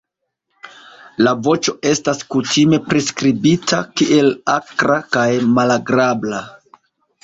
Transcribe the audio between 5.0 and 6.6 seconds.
kaj malagrabla.